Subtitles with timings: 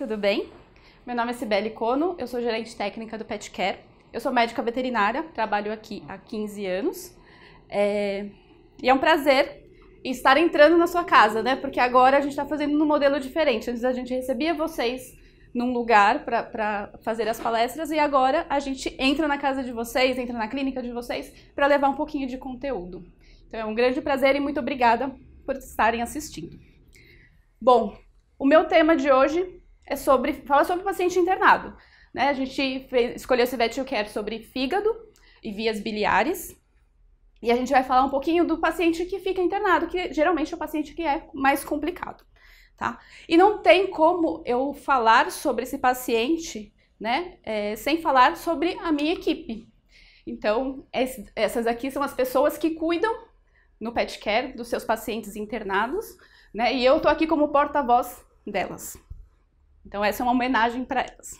[0.00, 0.48] tudo bem?
[1.06, 3.80] Meu nome é Cibele Cono, eu sou gerente técnica do Pet Care.
[4.10, 7.14] Eu sou médica veterinária, trabalho aqui há 15 anos.
[7.68, 8.24] É...
[8.82, 9.62] E é um prazer
[10.02, 11.54] estar entrando na sua casa, né?
[11.54, 13.68] Porque agora a gente está fazendo num modelo diferente.
[13.68, 15.14] Antes a gente recebia vocês
[15.54, 20.16] num lugar para fazer as palestras e agora a gente entra na casa de vocês,
[20.16, 23.04] entra na clínica de vocês para levar um pouquinho de conteúdo.
[23.48, 25.14] Então é um grande prazer e muito obrigada
[25.44, 26.58] por estarem assistindo.
[27.60, 27.94] Bom,
[28.38, 29.59] o meu tema de hoje
[29.90, 31.76] é sobre, fala sobre o paciente internado.
[32.14, 32.28] Né?
[32.28, 34.88] A gente fez, escolheu esse Vet Care sobre fígado
[35.42, 36.56] e vias biliares.
[37.42, 40.56] E a gente vai falar um pouquinho do paciente que fica internado, que geralmente é
[40.56, 42.24] o paciente que é mais complicado.
[42.76, 42.98] Tá?
[43.28, 48.92] E não tem como eu falar sobre esse paciente né, é, sem falar sobre a
[48.92, 49.68] minha equipe.
[50.26, 53.12] Então, esse, essas aqui são as pessoas que cuidam
[53.80, 56.16] no pet care dos seus pacientes internados,
[56.52, 56.74] né?
[56.74, 58.98] E eu tô aqui como porta-voz delas.
[59.86, 61.38] Então, essa é uma homenagem para elas.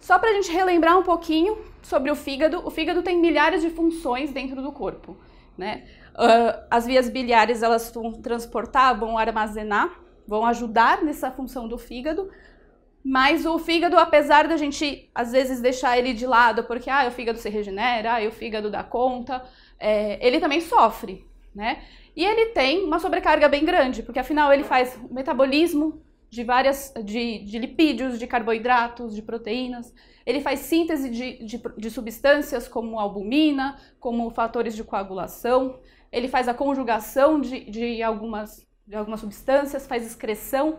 [0.00, 3.70] Só para a gente relembrar um pouquinho sobre o fígado, o fígado tem milhares de
[3.70, 5.16] funções dentro do corpo.
[5.56, 5.86] Né?
[6.14, 12.30] Uh, as vias biliares elas vão transportar, vão armazenar vão ajudar nessa função do fígado.
[13.04, 17.10] Mas o fígado, apesar da gente às vezes deixar ele de lado, porque ah, o
[17.10, 19.44] fígado se regenera, ah, o fígado dá conta,
[19.78, 21.82] é, ele também sofre, né?
[22.16, 26.02] E ele tem uma sobrecarga bem grande, porque afinal ele faz o metabolismo
[26.34, 29.94] de várias de, de lipídios, de carboidratos, de proteínas.
[30.26, 35.78] Ele faz síntese de, de, de substâncias como albumina, como fatores de coagulação.
[36.10, 40.76] Ele faz a conjugação de, de algumas de algumas substâncias, faz excreção.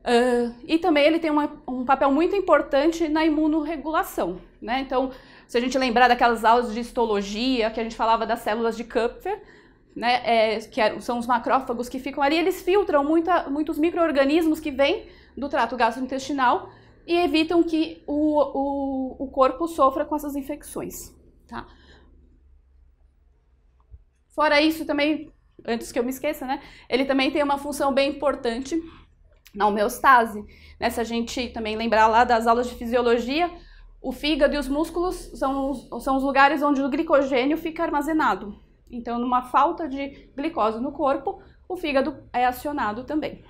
[0.00, 4.40] Uh, e também ele tem uma, um papel muito importante na imunorregulação.
[4.60, 4.80] Né?
[4.80, 5.10] Então,
[5.46, 8.84] se a gente lembrar daquelas aulas de histologia, que a gente falava das células de
[8.84, 9.40] Kupfer,
[9.94, 14.60] né, é, que é, são os macrófagos que ficam ali, eles filtram muita, muitos micro-organismos
[14.60, 16.70] que vêm do trato gastrointestinal
[17.06, 20.94] e evitam que o, o, o corpo sofra com essas infecções.
[21.48, 21.66] Tá?
[24.34, 25.32] Fora isso, também
[25.66, 26.62] antes que eu me esqueça, né?
[26.88, 28.80] Ele também tem uma função bem importante
[29.54, 30.44] na homeostase.
[30.78, 30.90] Né?
[30.90, 33.50] Se a gente também lembrar lá das aulas de fisiologia,
[34.00, 38.58] o fígado e os músculos são os, são os lugares onde o glicogênio fica armazenado.
[38.90, 43.44] Então, numa falta de glicose no corpo, o fígado é acionado também.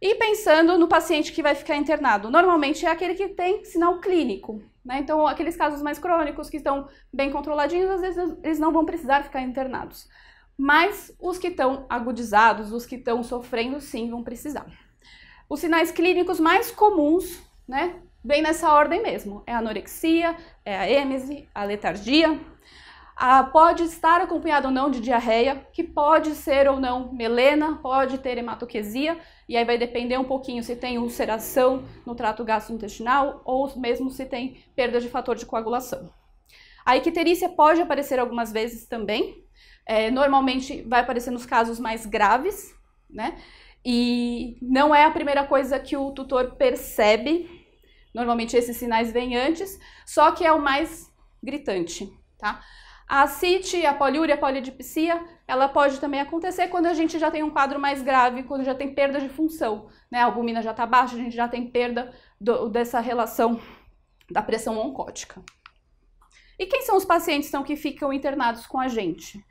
[0.00, 4.62] E pensando no paciente que vai ficar internado, normalmente é aquele que tem sinal clínico.
[4.84, 5.00] Né?
[5.00, 9.24] Então, aqueles casos mais crônicos que estão bem controladinhos, às vezes eles não vão precisar
[9.24, 10.08] ficar internados.
[10.56, 14.66] Mas os que estão agudizados, os que estão sofrendo, sim, vão precisar.
[15.48, 19.42] Os sinais clínicos mais comuns, né, vem nessa ordem mesmo.
[19.46, 22.38] É a anorexia, é a êmese, a letargia,
[23.20, 28.16] ah, pode estar acompanhado ou não de diarreia, que pode ser ou não melena, pode
[28.18, 29.18] ter hematoquesia,
[29.48, 34.24] e aí vai depender um pouquinho se tem ulceração no trato gastrointestinal ou mesmo se
[34.24, 36.12] tem perda de fator de coagulação.
[36.86, 39.44] A icterícia pode aparecer algumas vezes também,
[39.84, 42.72] é, normalmente vai aparecer nos casos mais graves,
[43.10, 43.36] né?
[43.84, 47.57] E não é a primeira coisa que o tutor percebe,
[48.18, 51.08] normalmente esses sinais vêm antes, só que é o mais
[51.40, 52.60] gritante, tá?
[53.08, 57.42] A ascite, a poliúria, a polidipsia, ela pode também acontecer quando a gente já tem
[57.42, 59.88] um quadro mais grave, quando já tem perda de função.
[60.10, 60.20] Né?
[60.20, 63.58] A albumina já está baixa, a gente já tem perda do, dessa relação
[64.30, 65.42] da pressão oncótica.
[66.58, 69.42] E quem são os pacientes então, que ficam internados com a gente?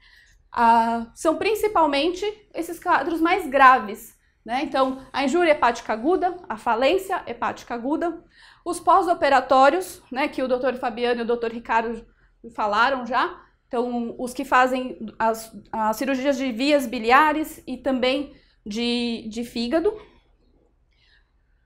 [0.52, 4.16] Ah, são principalmente esses quadros mais graves.
[4.48, 4.62] Né?
[4.64, 8.24] Então, a injúria hepática aguda, a falência hepática aguda,
[8.70, 10.76] os pós-operatórios, né, que o Dr.
[10.76, 11.54] Fabiano e o Dr.
[11.54, 12.06] Ricardo
[12.54, 18.36] falaram já, então, os que fazem as, as cirurgias de vias biliares e também
[18.66, 19.94] de, de fígado.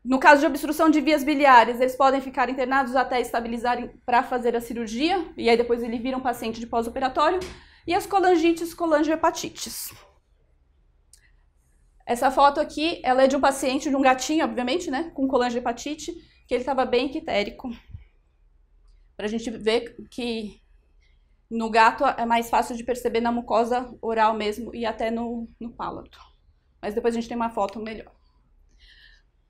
[0.06, 4.56] No caso de obstrução de vias biliares, eles podem ficar internados até estabilizarem para fazer
[4.56, 7.40] a cirurgia, e aí depois ele vira um paciente de pós-operatório.
[7.88, 9.92] E as colangites, colangiohepatites.
[12.06, 16.14] Essa foto aqui, ela é de um paciente, de um gatinho, obviamente, né, com colangiohepatite,
[16.52, 17.72] que ele estava bem quitérico.
[19.16, 20.62] Para a gente ver que
[21.50, 25.72] no gato é mais fácil de perceber na mucosa oral mesmo e até no, no
[25.72, 26.20] palato.
[26.82, 28.12] Mas depois a gente tem uma foto melhor.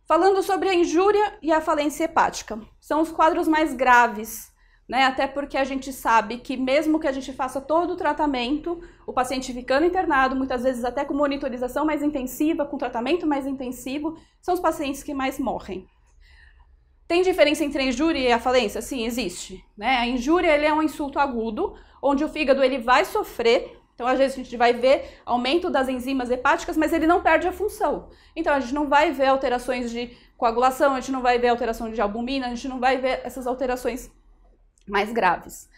[0.06, 2.62] Falando sobre a injúria e a falência hepática.
[2.80, 4.54] São os quadros mais graves,
[4.88, 5.06] né?
[5.06, 9.14] Até porque a gente sabe que mesmo que a gente faça todo o tratamento, o
[9.14, 14.54] paciente ficando internado, muitas vezes até com monitorização mais intensiva, com tratamento mais intensivo, são
[14.54, 15.90] os pacientes que mais morrem.
[17.12, 18.82] Tem diferença entre a injúria e a falência?
[18.82, 19.62] Sim, existe.
[19.78, 19.98] Né?
[19.98, 24.18] A injúria ele é um insulto agudo, onde o fígado ele vai sofrer, Então, às
[24.18, 28.08] vezes, a gente vai ver aumento das enzimas hepáticas, mas ele não perde a função.
[28.34, 31.92] Então, a gente não vai ver alterações de coagulação, a gente não vai ver alteração
[31.92, 34.10] de albumina, a gente não vai ver essas alterações
[34.88, 35.70] mais graves.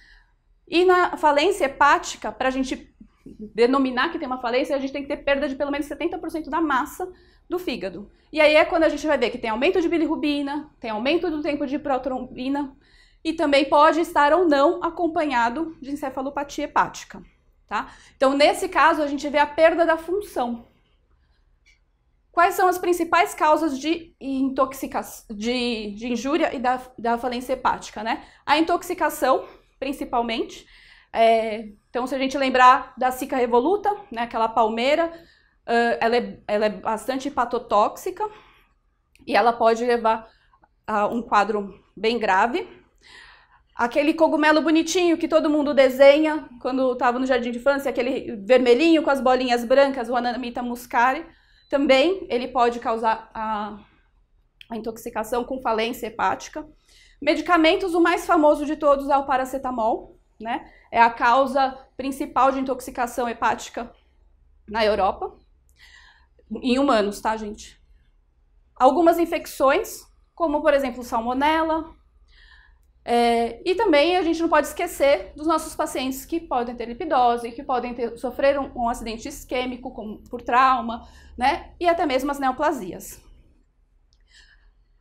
[0.67, 2.95] E na falência hepática, para a gente
[3.25, 6.47] denominar que tem uma falência, a gente tem que ter perda de pelo menos 70%
[6.47, 7.11] da massa
[7.49, 8.11] do fígado.
[8.31, 11.29] E aí é quando a gente vai ver que tem aumento de bilirrubina, tem aumento
[11.29, 12.75] do tempo de protrombina
[13.23, 17.21] e também pode estar ou não acompanhado de encefalopatia hepática,
[17.67, 17.93] tá?
[18.15, 20.67] Então, nesse caso, a gente vê a perda da função.
[22.31, 28.03] Quais são as principais causas de intoxicação, de, de injúria e da, da falência hepática,
[28.03, 28.25] né?
[28.43, 29.45] A intoxicação,
[29.79, 30.67] principalmente,
[31.13, 35.13] é, então, se a gente lembrar da Sica revoluta, né, aquela palmeira,
[35.67, 38.27] uh, ela, é, ela é bastante hepatotóxica
[39.25, 40.29] e ela pode levar
[40.85, 42.67] a um quadro bem grave.
[43.75, 49.01] Aquele cogumelo bonitinho que todo mundo desenha quando estava no jardim de infância, aquele vermelhinho
[49.01, 51.25] com as bolinhas brancas, o Anamita muscari,
[51.69, 53.79] também ele pode causar a,
[54.69, 56.67] a intoxicação com falência hepática.
[57.19, 60.69] Medicamentos, o mais famoso de todos é o paracetamol, né?
[60.91, 63.91] É a causa principal de intoxicação hepática
[64.67, 65.35] na Europa,
[66.61, 67.81] em humanos, tá, gente?
[68.75, 70.05] Algumas infecções,
[70.35, 71.93] como por exemplo salmonela,
[73.05, 77.51] é, e também a gente não pode esquecer dos nossos pacientes que podem ter lipidose,
[77.51, 81.07] que podem ter, sofrer um, um acidente isquêmico com, por trauma,
[81.37, 81.71] né?
[81.79, 83.22] E até mesmo as neoplasias.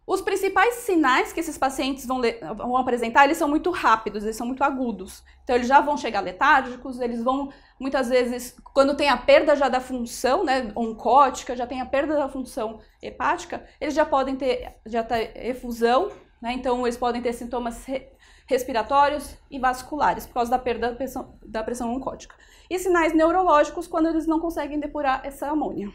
[0.05, 2.21] Os principais sinais que esses pacientes vão,
[2.57, 5.23] vão, apresentar, eles são muito rápidos, eles são muito agudos.
[5.45, 9.69] Então, eles já vão chegar letárgicos, eles vão, muitas vezes, quando tem a perda já
[9.69, 14.75] da função, né, oncótica, já tem a perda da função hepática, eles já podem ter,
[14.85, 16.11] já ter efusão,
[16.41, 18.09] né, então eles podem ter sintomas re,
[18.47, 22.35] respiratórios e vasculares, por causa da perda da pressão, da pressão oncótica.
[22.69, 25.89] E sinais neurológicos, quando eles não conseguem depurar essa amônia.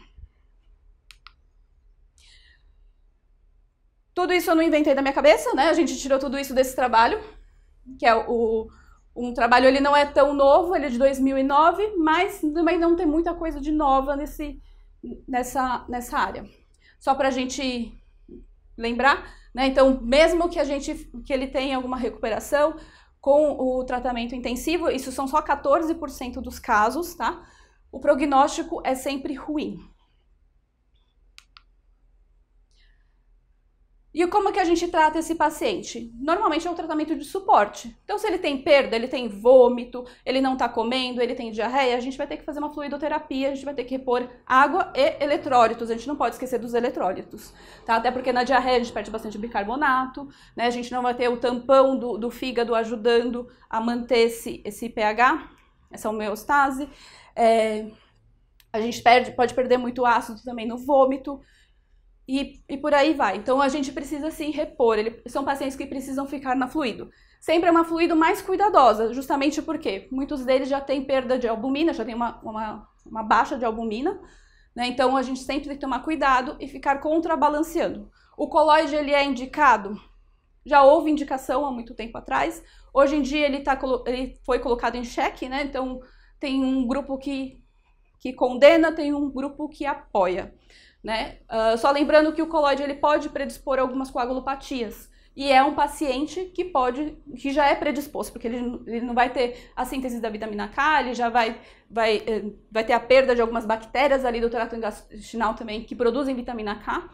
[4.18, 5.68] Tudo isso eu não inventei da minha cabeça, né?
[5.68, 7.22] A gente tirou tudo isso desse trabalho,
[7.96, 8.66] que é o,
[9.14, 13.06] um trabalho, ele não é tão novo, ele é de 2009, mas também não tem
[13.06, 14.60] muita coisa de nova nesse,
[15.28, 16.44] nessa, nessa área.
[16.98, 17.96] Só para a gente
[18.76, 19.24] lembrar,
[19.54, 19.68] né?
[19.68, 22.74] Então, mesmo que a gente que ele tenha alguma recuperação
[23.20, 27.40] com o tratamento intensivo, isso são só 14% dos casos, tá?
[27.92, 29.78] O prognóstico é sempre ruim.
[34.18, 36.12] E como que a gente trata esse paciente?
[36.18, 37.96] Normalmente é um tratamento de suporte.
[38.02, 41.96] Então, se ele tem perda, ele tem vômito, ele não está comendo, ele tem diarreia,
[41.96, 44.92] a gente vai ter que fazer uma fluidoterapia, a gente vai ter que repor água
[44.92, 45.88] e eletrólitos.
[45.88, 47.54] A gente não pode esquecer dos eletrólitos,
[47.86, 47.94] tá?
[47.94, 50.66] Até porque na diarreia a gente perde bastante bicarbonato, né?
[50.66, 54.88] A gente não vai ter o tampão do, do fígado ajudando a manter esse, esse
[54.88, 55.48] pH,
[55.92, 56.88] essa homeostase.
[57.36, 57.86] É,
[58.72, 61.40] a gente perde, pode perder muito ácido também no vômito
[62.28, 63.38] e, e por aí vai.
[63.38, 64.98] Então a gente precisa sim repor.
[64.98, 67.10] Ele, são pacientes que precisam ficar na fluido.
[67.40, 71.94] Sempre é uma fluido mais cuidadosa, justamente porque muitos deles já têm perda de albumina,
[71.94, 74.20] já tem uma, uma, uma baixa de albumina,
[74.76, 74.88] né?
[74.88, 78.10] Então a gente sempre tem que tomar cuidado e ficar contrabalanceando.
[78.36, 79.98] O coloide ele é indicado,
[80.66, 82.62] já houve indicação há muito tempo atrás.
[82.92, 85.62] Hoje em dia ele, tá, ele foi colocado em xeque, né?
[85.62, 86.00] Então
[86.38, 87.62] tem um grupo que,
[88.20, 90.52] que condena, tem um grupo que apoia.
[91.02, 91.38] Né?
[91.48, 95.08] Uh, só lembrando que o coloide ele pode predispor algumas coagulopatias.
[95.38, 99.30] E é um paciente que pode, que já é predisposto, porque ele, ele não vai
[99.30, 103.36] ter a síntese da vitamina K, ele já vai, vai, eh, vai ter a perda
[103.36, 107.08] de algumas bactérias ali do trato intestinal também que produzem vitamina K.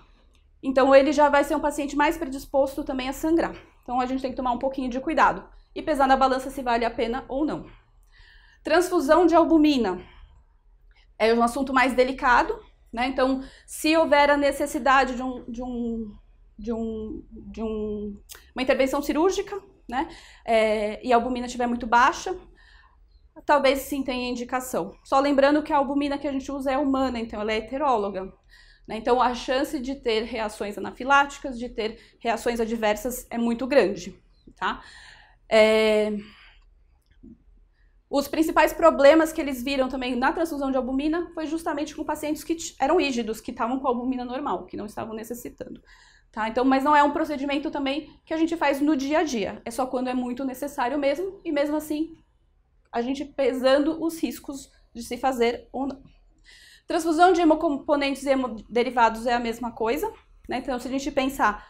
[0.62, 3.54] Então ele já vai ser um paciente mais predisposto também a sangrar.
[3.82, 6.62] Então a gente tem que tomar um pouquinho de cuidado e pesar na balança se
[6.62, 7.66] vale a pena ou não.
[8.62, 10.00] Transfusão de albumina
[11.18, 12.58] é um assunto mais delicado,
[12.94, 13.08] né?
[13.08, 16.14] Então, se houver a necessidade de, um, de, um,
[16.56, 18.16] de, um, de um,
[18.54, 20.08] uma intervenção cirúrgica, né?
[20.44, 22.38] É, e a albumina estiver muito baixa,
[23.44, 24.96] talvez sim tenha indicação.
[25.02, 28.32] Só lembrando que a albumina que a gente usa é humana, então ela é heteróloga.
[28.86, 28.96] Né?
[28.96, 34.14] Então, a chance de ter reações anafiláticas, de ter reações adversas é muito grande.
[34.54, 34.80] Tá?
[35.48, 36.12] É...
[38.16, 42.44] Os principais problemas que eles viram também na transfusão de albumina foi justamente com pacientes
[42.44, 45.82] que eram rígidos, que estavam com albumina normal, que não estavam necessitando.
[46.30, 46.48] Tá?
[46.48, 49.60] Então, mas não é um procedimento também que a gente faz no dia a dia.
[49.64, 52.16] É só quando é muito necessário mesmo, e mesmo assim,
[52.92, 56.00] a gente pesando os riscos de se fazer ou não.
[56.86, 60.08] Transfusão de hemocomponentes e hemoderivados é a mesma coisa.
[60.48, 60.58] Né?
[60.58, 61.66] Então, se a gente pensar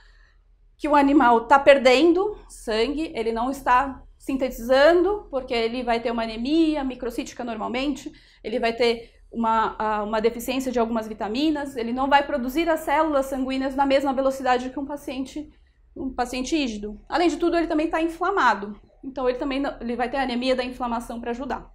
[0.76, 6.22] que o animal está perdendo sangue, ele não está sintetizando, porque ele vai ter uma
[6.22, 8.10] anemia microcítica normalmente,
[8.42, 13.26] ele vai ter uma, uma deficiência de algumas vitaminas, ele não vai produzir as células
[13.26, 15.52] sanguíneas na mesma velocidade que um paciente,
[15.94, 16.98] um paciente rígido.
[17.06, 20.64] Além de tudo, ele também está inflamado, então ele também ele vai ter anemia da
[20.64, 21.70] inflamação para ajudar.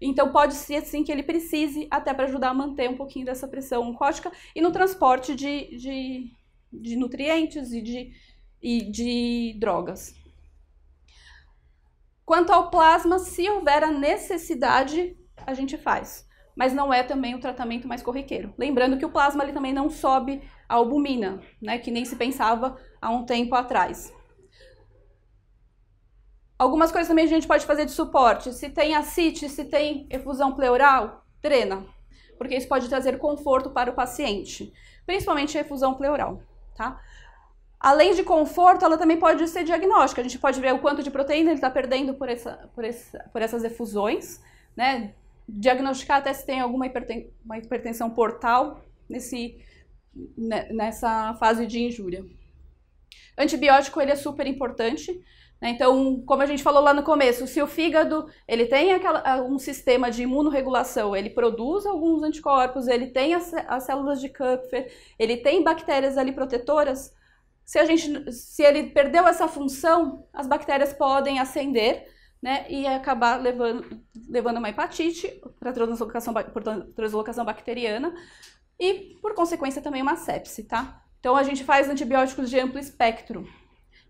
[0.00, 3.48] Então pode ser sim que ele precise até para ajudar a manter um pouquinho dessa
[3.48, 6.30] pressão oncótica e no transporte de, de,
[6.72, 8.12] de nutrientes e de,
[8.62, 10.19] e de drogas.
[12.30, 16.24] Quanto ao plasma, se houver a necessidade, a gente faz.
[16.54, 18.54] Mas não é também o tratamento mais corriqueiro.
[18.56, 22.78] Lembrando que o plasma ele também não sobe a albumina, né, que nem se pensava
[23.02, 24.14] há um tempo atrás.
[26.56, 28.52] Algumas coisas também a gente pode fazer de suporte.
[28.52, 31.84] Se tem ascite, se tem efusão pleural, drena.
[32.38, 34.72] Porque isso pode trazer conforto para o paciente.
[35.04, 36.40] Principalmente a efusão pleural,
[36.76, 37.00] tá?
[37.80, 40.20] Além de conforto, ela também pode ser diagnóstica.
[40.20, 43.18] A gente pode ver o quanto de proteína ele está perdendo por, essa, por, essa,
[43.32, 44.38] por essas efusões,
[44.76, 45.14] né?
[45.48, 49.58] Diagnosticar até se tem alguma hiperten uma hipertensão portal nesse,
[50.36, 52.22] né, nessa fase de injúria.
[53.36, 55.18] Antibiótico ele é super importante.
[55.60, 55.70] Né?
[55.70, 59.58] Então, como a gente falou lá no começo, se o fígado ele tem aquela, um
[59.58, 65.38] sistema de imunorregulação, ele produz alguns anticorpos, ele tem as, as células de Kupfer, ele
[65.38, 67.14] tem bactérias ali protetoras,
[67.70, 72.04] se, a gente, se ele perdeu essa função, as bactérias podem ascender
[72.42, 76.64] né, e acabar levando, levando uma hepatite para translocação, por
[76.96, 78.12] translocação bacteriana
[78.76, 81.00] e, por consequência, também uma sepse, tá?
[81.20, 83.48] Então, a gente faz antibióticos de amplo espectro,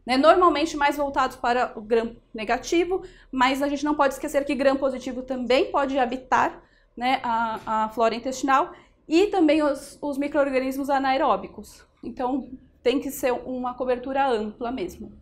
[0.06, 4.54] né, normalmente mais voltados para o gram negativo, mas a gente não pode esquecer que
[4.54, 6.62] gram positivo também pode habitar
[6.96, 8.72] né, a, a flora intestinal
[9.06, 11.84] e também os, os micro-organismos anaeróbicos.
[12.02, 12.48] Então,
[12.82, 15.12] tem que ser uma cobertura ampla mesmo.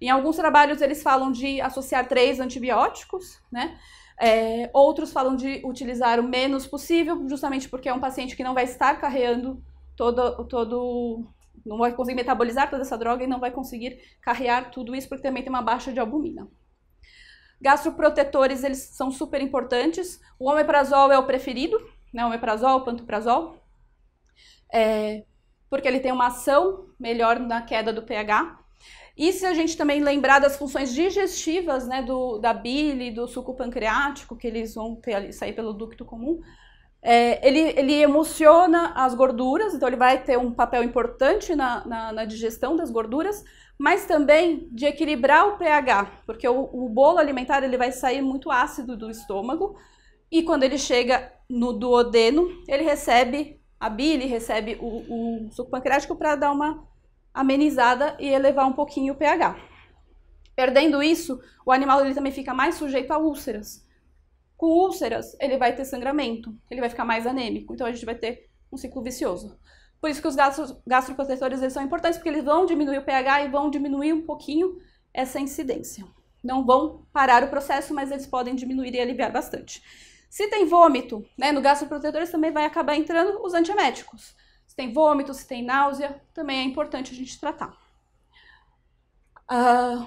[0.00, 3.78] Em alguns trabalhos eles falam de associar três antibióticos, né?
[4.18, 8.54] É, outros falam de utilizar o menos possível, justamente porque é um paciente que não
[8.54, 9.62] vai estar carreando
[9.94, 11.26] todo, todo
[11.64, 15.22] não vai conseguir metabolizar toda essa droga e não vai conseguir carrear tudo isso porque
[15.22, 16.48] também tem uma baixa de albumina.
[17.60, 20.20] Gastroprotetores, eles são super importantes.
[20.38, 21.78] O omeprazol é o preferido,
[22.12, 22.24] né?
[22.24, 23.56] Omeprazol, pantoprazol.
[24.72, 25.24] É,
[25.76, 28.58] porque ele tem uma ação melhor na queda do pH.
[29.16, 33.54] E se a gente também lembrar das funções digestivas, né, do, da bile, do suco
[33.54, 36.40] pancreático, que eles vão ter, sair pelo ducto comum,
[37.00, 42.12] é, ele, ele emociona as gorduras, então ele vai ter um papel importante na, na,
[42.12, 43.44] na, digestão das gorduras,
[43.78, 48.50] mas também de equilibrar o pH, porque o, o bolo alimentar ele vai sair muito
[48.50, 49.76] ácido do estômago,
[50.30, 56.16] e quando ele chega no duodeno, ele recebe a bile, recebe o, o suco pancreático
[56.16, 56.86] para dar uma
[57.32, 59.56] amenizada e elevar um pouquinho o pH.
[60.54, 63.86] Perdendo isso, o animal ele também fica mais sujeito a úlceras.
[64.56, 68.14] Com úlceras, ele vai ter sangramento, ele vai ficar mais anêmico, então a gente vai
[68.14, 69.58] ter um ciclo vicioso.
[70.00, 73.44] Por isso que os gastro, gastroprotetores eles são importantes, porque eles vão diminuir o pH
[73.44, 74.78] e vão diminuir um pouquinho
[75.12, 76.06] essa incidência.
[76.42, 79.82] Não vão parar o processo, mas eles podem diminuir e aliviar bastante.
[80.28, 84.34] Se tem vômito, né, no gastroprotetores também vai acabar entrando os antieméticos.
[84.66, 87.76] Se tem vômito, se tem náusea, também é importante a gente tratar.
[89.50, 90.06] Uh,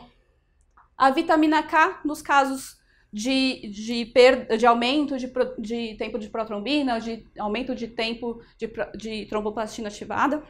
[0.97, 2.77] a vitamina K, nos casos
[3.11, 8.71] de, de, per, de aumento de, de tempo de protrombina, de aumento de tempo de,
[8.95, 10.43] de tromboplastina ativada,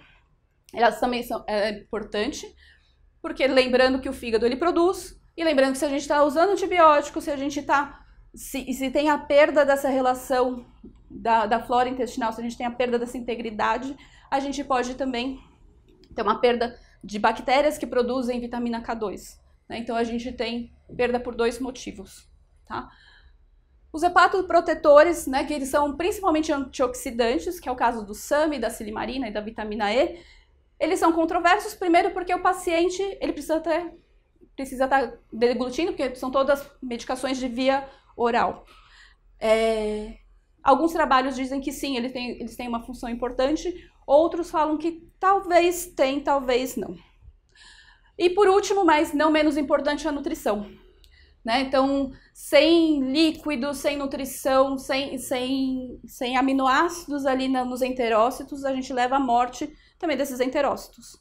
[0.74, 2.46] elas também são é importante,
[3.22, 6.52] porque lembrando que o fígado ele produz, e lembrando que se a gente está usando
[6.52, 10.66] antibiótico, se a gente está se, se tem a perda dessa relação
[11.10, 13.96] da, da flora intestinal, se a gente tem a perda dessa integridade,
[14.30, 15.40] a gente pode também
[16.16, 19.38] ter uma perda de bactérias que produzem vitamina K2.
[19.68, 19.80] Né?
[19.80, 22.28] Então a gente tem perda por dois motivos.
[22.66, 22.90] Tá?
[23.92, 28.70] Os hepatoprotetores, né, que eles são principalmente antioxidantes, que é o caso do SAMI, da
[28.70, 30.20] silimarina e da vitamina E,
[30.80, 33.92] eles são controversos, primeiro porque o paciente ele precisa ter
[34.56, 37.88] precisa estar deglutindo, porque são todas medicações de via
[38.20, 38.66] oral.
[39.40, 40.18] É,
[40.64, 45.08] alguns trabalhos dizem que sim, eles têm, eles têm uma função importante, outros falam que
[45.20, 46.96] talvez tem, talvez não.
[48.18, 50.70] E por último, mas não menos importante, a nutrição.
[51.44, 51.62] Né?
[51.62, 59.16] Então, sem líquido, sem nutrição, sem, sem, sem aminoácidos ali nos enterócitos, a gente leva
[59.16, 61.18] à morte também desses enterócitos.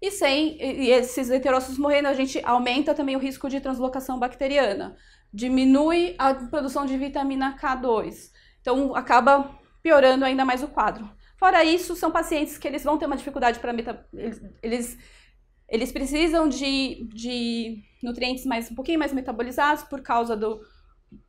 [0.00, 4.96] E sem e esses enterócitos morrendo, a gente aumenta também o risco de translocação bacteriana
[5.32, 8.30] diminui a produção de vitamina K2.
[8.60, 11.08] Então, acaba piorando ainda mais o quadro.
[11.36, 14.06] Fora isso, são pacientes que eles vão ter uma dificuldade para meta...
[14.12, 14.98] eles, eles
[15.68, 20.62] eles precisam de, de nutrientes mais um pouquinho mais metabolizados por causa do,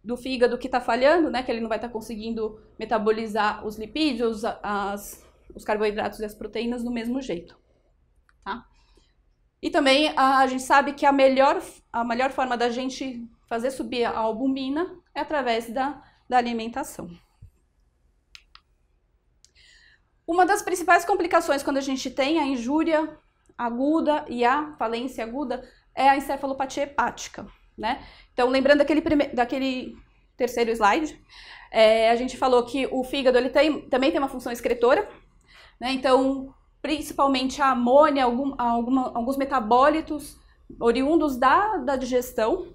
[0.01, 1.43] do fígado que está falhando, né?
[1.43, 5.21] Que ele não vai estar tá conseguindo metabolizar os lipídios, as,
[5.53, 7.57] os carboidratos e as proteínas do mesmo jeito,
[8.49, 8.65] tá?
[9.61, 13.71] E também a, a gente sabe que a melhor, a melhor forma da gente fazer
[13.71, 17.09] subir a albumina é através da, da alimentação.
[20.25, 23.17] Uma das principais complicações quando a gente tem a injúria
[23.57, 28.05] aguda e a falência aguda é a encefalopatia hepática, né?
[28.31, 29.01] Então, lembrando daquele,
[29.33, 29.97] daquele
[30.37, 31.19] terceiro slide,
[31.71, 35.09] é, a gente falou que o fígado ele tem, também tem uma função excretora,
[35.79, 35.91] né?
[35.91, 40.38] Então, principalmente a amônia, algum, alguma, alguns metabólitos
[40.79, 42.67] oriundos da, da digestão,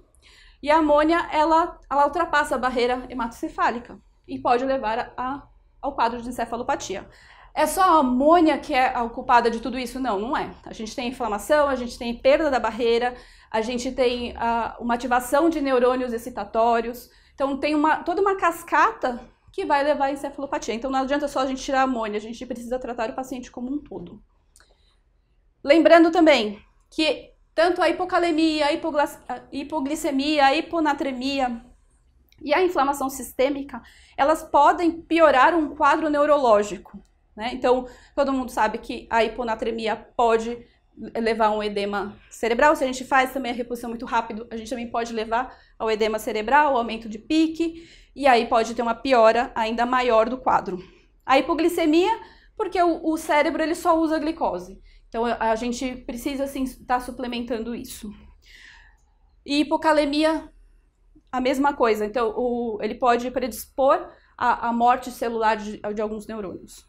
[0.64, 5.42] e a amônia, ela, ela ultrapassa a barreira hematocefálica e pode levar a, a,
[5.82, 7.06] ao quadro de encefalopatia.
[7.54, 10.00] É só a amônia que é a culpada de tudo isso?
[10.00, 10.50] Não, não é.
[10.64, 13.14] A gente tem inflamação, a gente tem perda da barreira,
[13.50, 17.10] a gente tem uh, uma ativação de neurônios excitatórios.
[17.34, 19.20] Então tem uma, toda uma cascata
[19.54, 20.74] que vai levar a encefalopatia.
[20.74, 23.52] Então não adianta só a gente tirar a amônia, a gente precisa tratar o paciente
[23.52, 24.20] como um todo.
[25.62, 28.72] Lembrando também que tanto a hipocalemia, a
[29.52, 31.64] hipoglicemia, a hiponatremia
[32.42, 33.80] e a inflamação sistêmica,
[34.16, 36.98] elas podem piorar um quadro neurológico.
[37.36, 37.50] Né?
[37.52, 40.66] Então, todo mundo sabe que a hiponatremia pode
[41.16, 42.74] levar a um edema cerebral.
[42.74, 45.90] Se a gente faz também a reposição muito rápido, a gente também pode levar ao
[45.90, 50.38] edema cerebral, ao aumento de pique, e aí pode ter uma piora ainda maior do
[50.38, 50.82] quadro.
[51.24, 52.10] A hipoglicemia,
[52.56, 54.80] porque o, o cérebro ele só usa glicose.
[55.08, 58.12] Então, a gente precisa, assim, estar tá suplementando isso.
[59.46, 60.52] E hipocalemia,
[61.30, 62.04] a mesma coisa.
[62.04, 66.84] Então, o, ele pode predispor à, morte celular de, de alguns neurônios.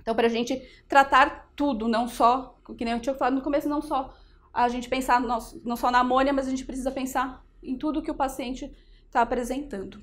[0.00, 3.68] Então, para a gente tratar tudo, não só, que nem eu tinha falado no começo,
[3.68, 4.12] não só
[4.52, 8.02] a gente pensar não, não só na amônia, mas a gente precisa pensar em tudo
[8.02, 8.70] que o paciente
[9.06, 10.00] está apresentando.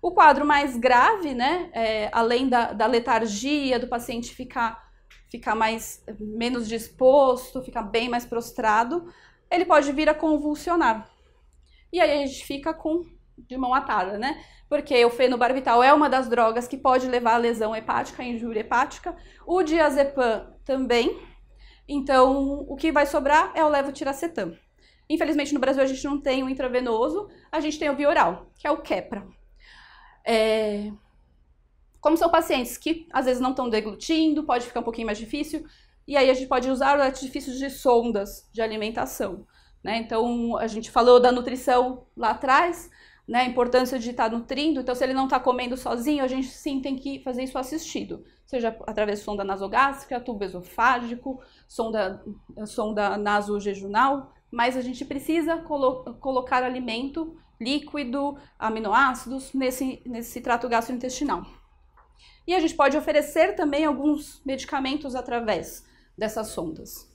[0.00, 4.90] O quadro mais grave, né, é, além da, da, letargia, do paciente ficar,
[5.30, 9.12] ficar mais, menos disposto, ficar bem mais prostrado,
[9.50, 11.10] ele pode vir a convulsionar.
[11.92, 13.04] E aí a gente fica com
[13.38, 14.42] de mão atada, né?
[14.68, 18.60] Porque o fenobarbital é uma das drogas que pode levar a lesão hepática, a injúria
[18.60, 19.14] hepática.
[19.46, 21.18] O diazepam também.
[21.88, 24.56] Então, o que vai sobrar é o levotiracetam.
[25.08, 28.66] Infelizmente, no Brasil a gente não tem o intravenoso, a gente tem o bioral, que
[28.66, 29.26] é o Kepra.
[30.24, 30.90] É...
[32.00, 35.64] Como são pacientes que às vezes não estão deglutindo, pode ficar um pouquinho mais difícil,
[36.06, 39.46] e aí a gente pode usar artifícios de sondas de alimentação.
[39.82, 39.98] Né?
[39.98, 42.90] Então, a gente falou da nutrição lá atrás,
[43.26, 44.80] né, a importância de estar nutrindo.
[44.80, 48.24] Então, se ele não está comendo sozinho, a gente sim tem que fazer isso assistido,
[48.44, 52.22] seja através de sonda nasogástrica, tubo esofágico, sonda,
[52.66, 61.44] sonda nasojejunal, mas a gente precisa colo colocar alimento líquido, aminoácidos nesse, nesse trato gastrointestinal.
[62.46, 65.84] E a gente pode oferecer também alguns medicamentos através
[66.16, 67.10] dessas sondas.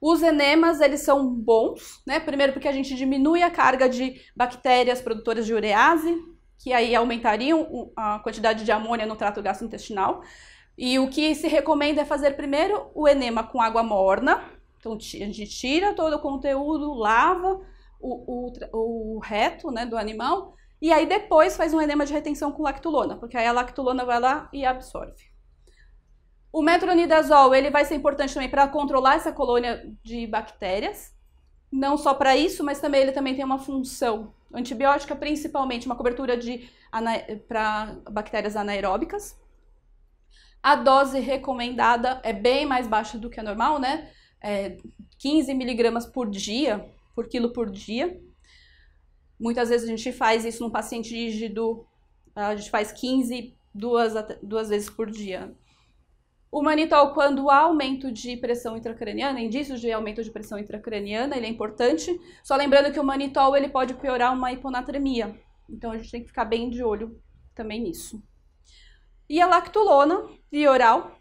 [0.00, 2.18] Os enemas, eles são bons, né?
[2.18, 6.20] Primeiro porque a gente diminui a carga de bactérias produtoras de urease,
[6.58, 10.22] que aí aumentariam a quantidade de amônia no trato gastrointestinal.
[10.76, 14.42] E o que se recomenda é fazer primeiro o enema com água morna.
[14.82, 17.60] Então a gente tira todo o conteúdo, lava
[18.00, 22.50] o, o, o reto né, do animal, e aí depois faz um enema de retenção
[22.50, 25.30] com lactulona, porque aí a lactulona vai lá e absorve.
[26.52, 31.14] O metronidazol ele vai ser importante também para controlar essa colônia de bactérias.
[31.70, 36.36] Não só para isso, mas também ele também tem uma função antibiótica, principalmente uma cobertura
[36.36, 36.68] de
[37.46, 39.40] para bactérias anaeróbicas.
[40.60, 44.10] A dose recomendada é bem mais baixa do que a normal, né?
[44.42, 44.76] É
[45.18, 48.20] 15 miligramas por dia, por quilo por dia.
[49.38, 51.86] Muitas vezes a gente faz isso num paciente rígido,
[52.34, 55.54] a gente faz 15 duas, duas vezes por dia.
[56.50, 61.46] O manitol, quando há aumento de pressão intracraniana, indícios de aumento de pressão intracraniana, ele
[61.46, 62.20] é importante.
[62.44, 65.34] Só lembrando que o manitol ele pode piorar uma hiponatremia.
[65.68, 67.18] Então a gente tem que ficar bem de olho
[67.54, 68.22] também nisso.
[69.28, 71.16] E a lactulona, via oral,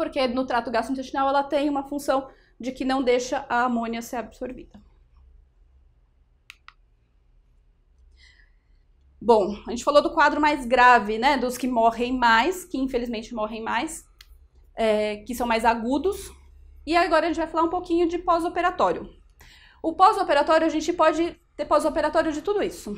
[0.00, 4.16] porque no trato gastrointestinal ela tem uma função de que não deixa a amônia ser
[4.16, 4.80] absorvida.
[9.20, 11.36] Bom, a gente falou do quadro mais grave, né?
[11.36, 14.08] Dos que morrem mais, que infelizmente morrem mais
[14.74, 16.32] é, que são mais agudos.
[16.86, 19.06] E agora a gente vai falar um pouquinho de pós-operatório.
[19.82, 22.96] O pós-operatório, a gente pode ter pós-operatório de tudo isso.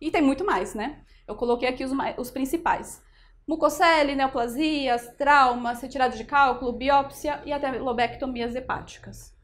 [0.00, 1.02] E tem muito mais, né?
[1.26, 3.04] Eu coloquei aqui os, os principais.
[3.46, 9.34] Mucocele, neoplasias, traumas, retirada de cálculo, biópsia e até lobectomias hepáticas.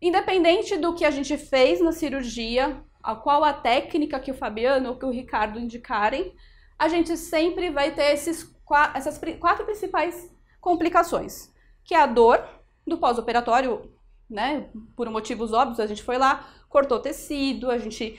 [0.00, 4.90] Independente do que a gente fez na cirurgia, a qual a técnica que o Fabiano
[4.90, 6.34] ou que o Ricardo indicarem,
[6.78, 8.54] a gente sempre vai ter esses,
[8.94, 12.46] essas quatro principais complicações, que é a dor
[12.86, 13.92] do pós-operatório,
[14.30, 14.68] né?
[14.94, 18.18] Por motivos óbvios, a gente foi lá, cortou tecido, a gente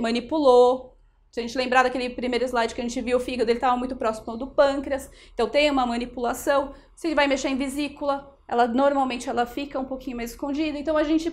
[0.00, 0.89] manipulou.
[1.30, 3.94] Se a gente lembrar daquele primeiro slide que a gente viu, o fígado estava muito
[3.94, 6.74] próximo do pâncreas, então tem uma manipulação.
[6.94, 10.76] Se vai mexer em vesícula, ela normalmente ela fica um pouquinho mais escondida.
[10.76, 11.30] Então a gente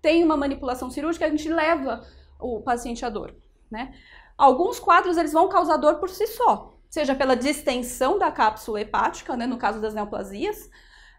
[0.00, 2.06] tem uma manipulação cirúrgica, a gente leva
[2.38, 3.34] o paciente à dor,
[3.70, 3.92] né?
[4.38, 9.36] Alguns quadros eles vão causar dor por si só, seja pela distensão da cápsula hepática,
[9.36, 10.70] né, no caso das neoplasias,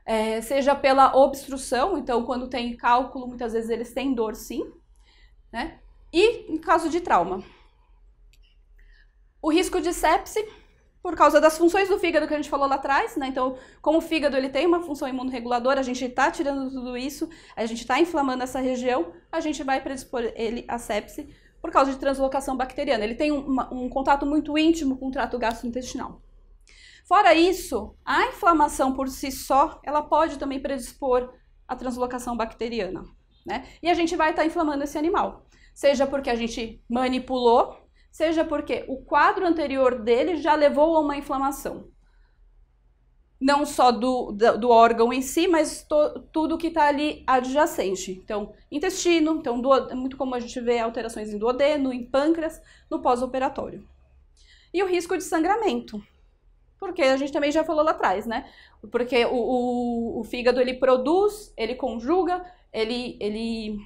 [0.04, 4.63] é, seja pela obstrução, então quando tem cálculo, muitas vezes eles têm dor sim,
[5.54, 5.80] né?
[6.12, 7.44] E em caso de trauma.
[9.41, 10.47] O risco de sepse,
[11.01, 13.27] por causa das funções do fígado que a gente falou lá atrás, né?
[13.27, 17.27] Então, como o fígado ele tem uma função imunorreguladora, a gente está tirando tudo isso,
[17.56, 21.27] a gente está inflamando essa região, a gente vai predispor ele a sepse
[21.60, 23.04] por causa de translocação bacteriana.
[23.04, 26.21] Ele tem um, um contato muito íntimo com o trato gastrointestinal.
[27.08, 31.34] Fora isso, a inflamação por si só, ela pode também predispor
[31.67, 33.04] a translocação bacteriana,
[33.45, 33.65] né?
[33.82, 37.81] E a gente vai estar tá inflamando esse animal, seja porque a gente manipulou
[38.12, 41.88] seja porque o quadro anterior dele já levou a uma inflamação.
[43.39, 48.12] Não só do, do, órgão em si, mas to, tudo que está ali adjacente.
[48.12, 52.62] Então, intestino, então do, é muito comum a gente ver alterações em duodeno, em pâncreas,
[52.88, 53.84] no pós-operatório.
[54.71, 56.04] E o risco de sangramento,
[56.80, 58.47] porque a gente também já falou lá atrás, né?
[58.91, 63.80] Porque o, o, o fígado ele produz, ele conjuga, ele, ele,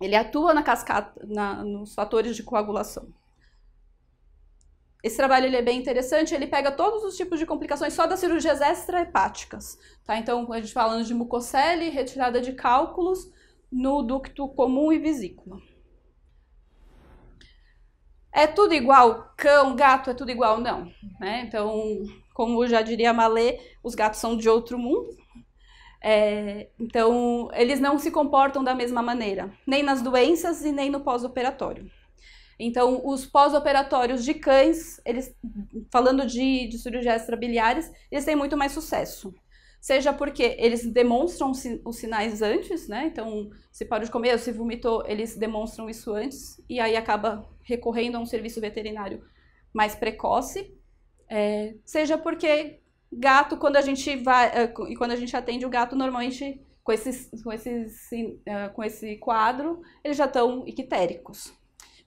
[0.00, 3.08] ele atua na cascata, na, nos fatores de coagulação.
[5.02, 8.18] Esse trabalho ele é bem interessante, ele pega todos os tipos de complicações só das
[8.18, 10.18] cirurgias extrahepáticas, tá?
[10.18, 13.30] Então, a gente falando de mucocele, retirada de cálculos
[13.70, 15.58] no ducto comum e vesícula.
[18.32, 19.32] É tudo igual?
[19.36, 20.60] Cão, gato, é tudo igual?
[20.60, 21.42] Não, né?
[21.46, 25.16] Então, como já diria Malê, os gatos são de outro mundo.
[26.00, 31.00] É, então, eles não se comportam da mesma maneira, nem nas doenças e nem no
[31.00, 31.90] pós-operatório.
[32.58, 35.34] Então, os pós-operatórios de cães, eles,
[35.92, 39.32] falando de, de cirurgia extrabiliares, eles têm muito mais sucesso.
[39.80, 41.52] Seja porque eles demonstram
[41.84, 43.06] os sinais antes, né?
[43.06, 48.16] Então, se parou de comer, se vomitou, eles demonstram isso antes, e aí acaba recorrendo
[48.16, 49.22] a um serviço veterinário
[49.72, 50.76] mais precoce.
[51.30, 52.80] É, seja porque
[53.12, 56.92] gato, quando a gente vai, é, e quando a gente atende o gato, normalmente com,
[56.92, 58.10] esses, com, esses,
[58.44, 61.52] é, com esse quadro, eles já estão ictéricos.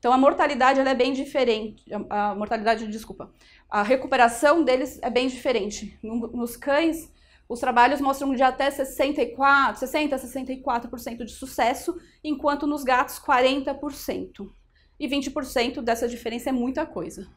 [0.01, 3.31] Então a mortalidade ela é bem diferente, a mortalidade, desculpa,
[3.69, 5.95] a recuperação deles é bem diferente.
[6.01, 7.13] Nos cães,
[7.47, 14.51] os trabalhos mostram de até 64, 60 a 64% de sucesso, enquanto nos gatos 40%.
[14.99, 17.29] E 20% dessa diferença é muita coisa.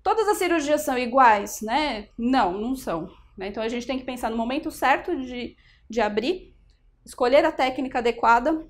[0.00, 2.08] Todas as cirurgias são iguais, né?
[2.16, 3.10] Não, não são.
[3.36, 3.48] Né?
[3.48, 5.56] Então a gente tem que pensar no momento certo de,
[5.90, 6.54] de abrir,
[7.04, 8.64] escolher a técnica adequada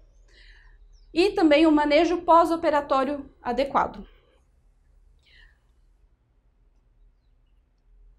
[1.13, 4.07] e também o manejo pós-operatório adequado.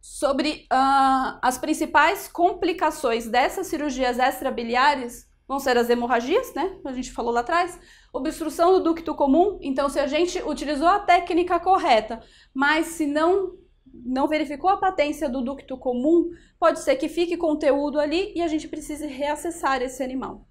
[0.01, 6.77] Sobre uh, as principais complicações dessas cirurgias extrabiliares vão ser as hemorragias, né?
[6.85, 7.79] A gente falou lá atrás,
[8.11, 9.57] obstrução do ducto comum.
[9.61, 12.21] Então, se a gente utilizou a técnica correta,
[12.53, 13.57] mas se não
[13.91, 18.47] não verificou a patência do ducto comum, pode ser que fique conteúdo ali e a
[18.47, 20.48] gente precise reacessar esse animal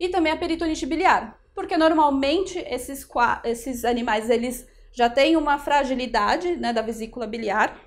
[0.00, 3.06] e também a peritonite biliar, porque normalmente esses,
[3.44, 7.78] esses animais eles já têm uma fragilidade né, da vesícula biliar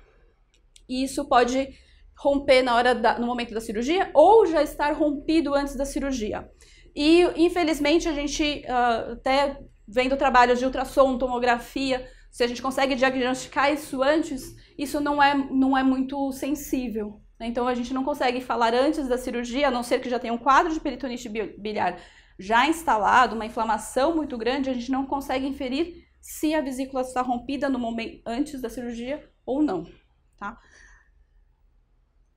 [0.88, 1.68] e isso pode
[2.16, 6.48] romper na hora da, no momento da cirurgia ou já estar rompido antes da cirurgia.
[6.94, 12.94] E infelizmente a gente uh, até vendo trabalhos de ultrassom, tomografia, se a gente consegue
[12.94, 17.20] diagnosticar isso antes, isso não é, não é muito sensível.
[17.38, 17.46] Né?
[17.46, 20.32] Então a gente não consegue falar antes da cirurgia, a não ser que já tenha
[20.32, 21.98] um quadro de peritonite biliar
[22.38, 27.22] já instalado, uma inflamação muito grande, a gente não consegue inferir se a vesícula está
[27.22, 29.86] rompida no momento antes da cirurgia ou não,
[30.36, 30.58] tá?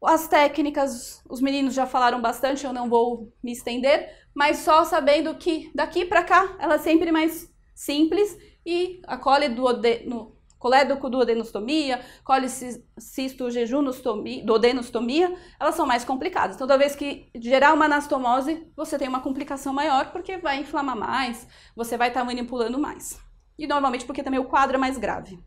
[0.04, 5.36] As técnicas, os meninos já falaram bastante, eu não vou me estender, mas só sabendo
[5.36, 14.44] que daqui para cá ela é sempre mais simples e a cole do colédoco-duodenostomia, colicisto-jejunostomia,
[14.44, 16.56] duodenostomia, elas são mais complicadas.
[16.56, 20.98] Então, toda vez que gerar uma anastomose, você tem uma complicação maior, porque vai inflamar
[20.98, 23.20] mais, você vai estar tá manipulando mais.
[23.58, 25.40] E normalmente porque também o quadro é mais grave.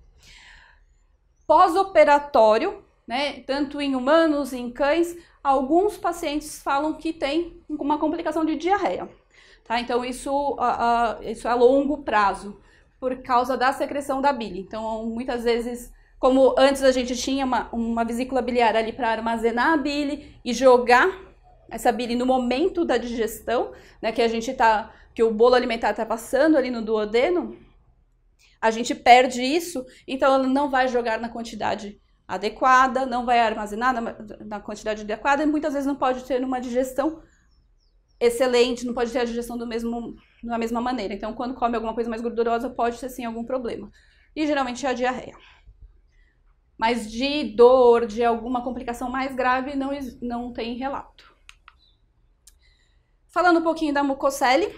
[1.46, 8.56] Pós-operatório, né, tanto em humanos em cães, alguns pacientes falam que tem uma complicação de
[8.56, 9.08] diarreia.
[9.64, 9.80] Tá?
[9.80, 12.60] Então, isso, uh, uh, isso é a longo prazo,
[13.00, 14.60] por causa da secreção da bile.
[14.60, 19.72] Então, muitas vezes, como antes a gente tinha uma, uma vesícula biliar ali para armazenar
[19.72, 21.10] a bile e jogar
[21.70, 25.92] essa bile no momento da digestão, né, que a gente tá, que o bolo alimentar
[25.92, 27.56] está passando ali no duodeno,
[28.60, 33.94] a gente perde isso, então ela não vai jogar na quantidade adequada, não vai armazenar
[33.94, 37.22] na, na quantidade adequada e muitas vezes não pode ter uma digestão
[38.20, 41.14] excelente, não pode ter a digestão do mesmo, da mesma maneira.
[41.14, 43.90] Então, quando come alguma coisa mais gordurosa, pode ter sim algum problema.
[44.36, 45.34] E geralmente é a diarreia.
[46.78, 51.34] Mas de dor, de alguma complicação mais grave, não, não tem relato.
[53.28, 54.74] Falando um pouquinho da mucocele,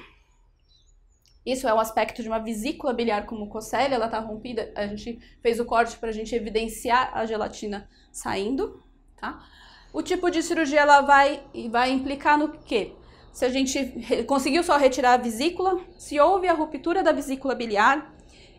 [1.44, 5.18] isso é um aspecto de uma vesícula biliar com mucocele, ela está rompida, a gente
[5.40, 8.82] fez o corte para a gente evidenciar a gelatina saindo,
[9.16, 9.44] tá?
[9.92, 12.94] O tipo de cirurgia ela vai, vai implicar no quê?
[13.32, 18.14] Se a gente conseguiu só retirar a vesícula, se houve a ruptura da vesícula biliar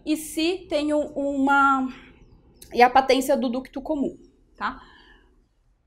[0.05, 1.87] e se tem uma
[2.73, 4.17] e a patência do ducto comum,
[4.57, 4.81] tá?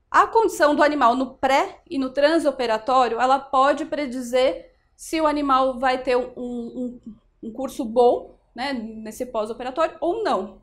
[0.09, 5.77] A condição do animal no pré e no transoperatório, ela pode predizer se o animal
[5.77, 7.01] vai ter um, um,
[7.43, 10.61] um curso bom, né, nesse pós-operatório ou não.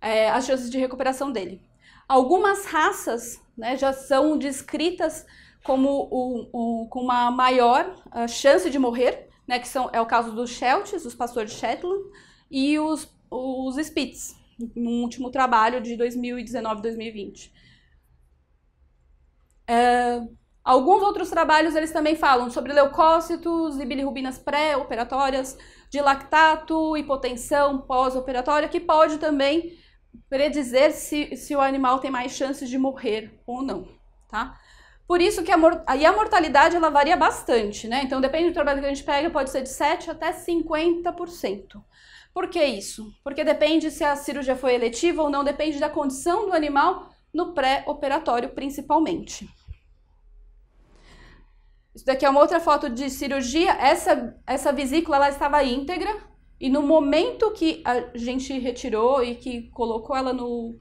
[0.00, 1.60] É, as chances de recuperação dele.
[2.08, 5.26] Algumas raças, né, já são descritas
[5.66, 10.06] como o, o, com uma maior uh, chance de morrer, né, que são, é o
[10.06, 12.02] caso dos Shelties, os pastores Shetland,
[12.48, 14.36] e os, os Spitz,
[14.76, 17.50] no último trabalho de 2019-2020.
[19.68, 20.22] É,
[20.64, 25.58] alguns outros trabalhos eles também falam sobre leucócitos e bilirrubinas pré-operatórias,
[25.90, 29.76] de lactato, hipotensão pós-operatória, que pode também
[30.28, 33.88] predizer se, se o animal tem mais chances de morrer ou não,
[34.28, 34.58] tá?
[35.06, 38.02] Por isso que a, aí a mortalidade ela varia bastante, né?
[38.02, 41.82] Então depende do trabalho que a gente pega, pode ser de 7 até 50%.
[42.34, 43.14] Por que isso?
[43.22, 47.54] Porque depende se a cirurgia foi eletiva ou não, depende da condição do animal no
[47.54, 49.48] pré-operatório, principalmente.
[51.94, 53.72] Isso daqui é uma outra foto de cirurgia.
[53.72, 56.14] Essa, essa vesícula ela estava íntegra
[56.60, 60.78] e no momento que a gente retirou e que colocou ela no,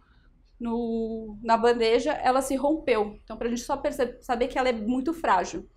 [0.60, 3.20] no, na bandeja, ela se rompeu.
[3.24, 5.68] Então, para a gente só perceber, saber que ela é muito frágil.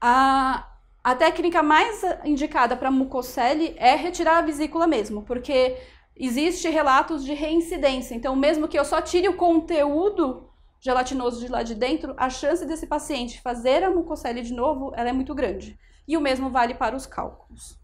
[0.00, 0.68] A,
[1.02, 5.76] a técnica mais indicada para mucocele é retirar a vesícula mesmo, porque
[6.16, 8.14] existe relatos de reincidência.
[8.14, 12.64] Então, mesmo que eu só tire o conteúdo gelatinoso de lá de dentro, a chance
[12.66, 15.78] desse paciente fazer a mucocele de novo, ela é muito grande.
[16.08, 17.78] E o mesmo vale para os cálculos.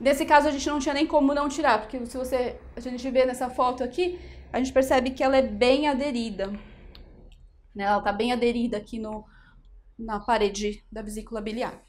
[0.00, 3.08] Nesse caso, a gente não tinha nem como não tirar, porque se você, a gente
[3.10, 4.18] vê nessa foto aqui,
[4.54, 6.46] a gente percebe que ela é bem aderida.
[7.74, 7.82] Né?
[7.82, 9.24] Ela está bem aderida aqui no,
[9.98, 11.82] na parede da vesícula biliar.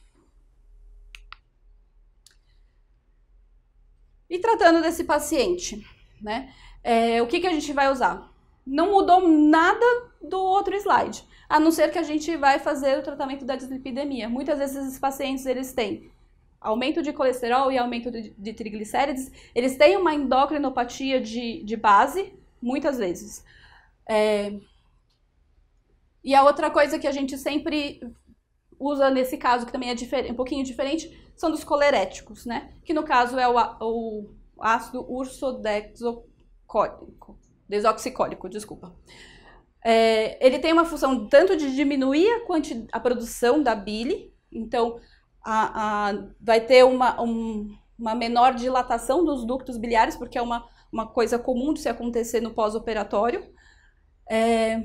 [4.28, 5.88] E tratando desse paciente,
[6.20, 6.52] né?
[6.84, 8.34] É, o que, que a gente vai usar?
[8.66, 9.86] Não mudou nada
[10.20, 14.28] do outro slide, a não ser que a gente vai fazer o tratamento da dislipidemia.
[14.28, 16.12] Muitas vezes esses pacientes eles têm
[16.60, 22.34] aumento de colesterol e aumento de, de triglicérides, eles têm uma endocrinopatia de, de base,
[22.66, 23.46] muitas vezes.
[24.10, 24.52] É...
[26.24, 28.02] E a outra coisa que a gente sempre
[28.80, 29.96] usa nesse caso, que também é
[30.32, 32.74] um pouquinho diferente, são dos coleréticos, né?
[32.84, 37.38] Que no caso é o, o ácido ursodexocólico,
[37.70, 38.96] desoxicólico, desculpa.
[39.84, 42.40] É, ele tem uma função tanto de diminuir a,
[42.94, 45.00] a produção da bile, então
[45.44, 50.68] a, a, vai ter uma, um, uma menor dilatação dos ductos biliares, porque é uma
[50.92, 53.46] uma coisa comum de se acontecer no pós-operatório.
[54.30, 54.84] É,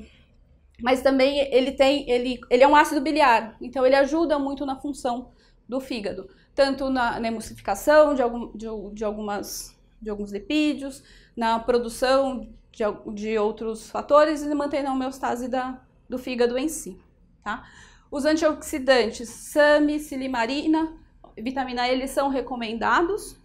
[0.82, 4.76] mas também ele tem, ele, ele é um ácido biliar, então ele ajuda muito na
[4.80, 5.32] função
[5.68, 11.02] do fígado, tanto na, na emulsificação de, algum, de, de, algumas, de alguns lipídios,
[11.36, 12.84] na produção de,
[13.14, 16.98] de outros fatores e mantendo a homeostase da, do fígado em si.
[17.44, 17.64] Tá?
[18.10, 20.96] Os antioxidantes SAMI, silimarina,
[21.36, 23.38] vitamina E, eles são recomendados.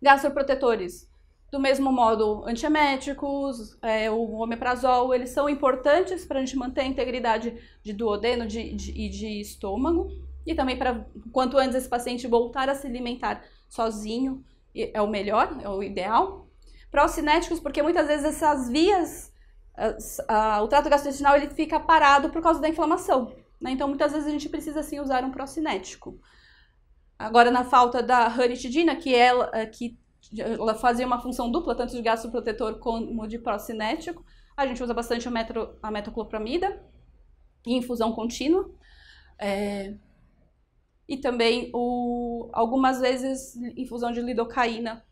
[0.00, 1.07] Gastroprotetores,
[1.50, 6.86] do mesmo modo, antieméticos, é, o omeprazol, eles são importantes para a gente manter a
[6.86, 10.10] integridade de duodeno de, de, e de estômago.
[10.46, 15.58] E também para, quanto antes esse paciente voltar a se alimentar sozinho, é o melhor,
[15.62, 16.46] é o ideal.
[16.90, 19.32] Procinéticos, porque muitas vezes essas vias,
[20.62, 23.34] o trato gastrointestinal ele fica parado por causa da inflamação.
[23.60, 23.72] Né?
[23.72, 26.18] Então, muitas vezes a gente precisa sim usar um procinético.
[27.18, 29.98] Agora, na falta da ranitidina, que, é, que
[30.36, 34.24] ela fazia uma função dupla, tanto de gastroprotetor como de procinético.
[34.56, 36.82] A gente usa bastante a, metro, a metoclopramida
[37.66, 38.70] em infusão contínua.
[39.38, 39.94] É,
[41.08, 45.04] e também o, algumas vezes infusão de lidocaína,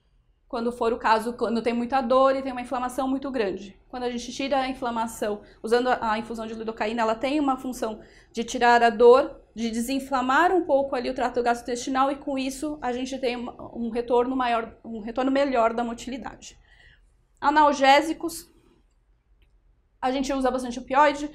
[0.48, 3.76] quando for o caso, quando tem muita dor e tem uma inflamação muito grande.
[3.88, 8.00] Quando a gente tira a inflamação, usando a infusão de lidocaína, ela tem uma função
[8.30, 12.78] de tirar a dor, de desinflamar um pouco ali o trato gastrointestinal e com isso
[12.82, 16.58] a gente tem um retorno maior, um retorno melhor da motilidade.
[17.40, 18.52] Analgésicos,
[19.98, 21.30] a gente usa bastante opioide,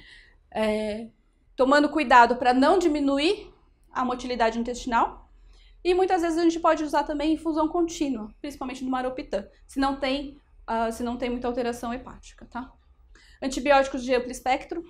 [0.51, 1.07] é,
[1.55, 3.51] tomando cuidado para não diminuir
[3.91, 5.27] a motilidade intestinal.
[5.83, 9.95] E muitas vezes a gente pode usar também infusão contínua, principalmente no maropitã, se não
[9.99, 10.37] tem,
[10.69, 12.71] uh, se não tem muita alteração hepática, tá?
[13.41, 14.83] Antibióticos de amplo espectro